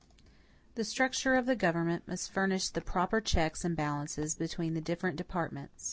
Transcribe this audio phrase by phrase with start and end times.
[0.69, 4.81] 51 The Structure of the Government Must Furnish the Proper Checks and Balances Between the
[4.81, 5.73] Different Departments.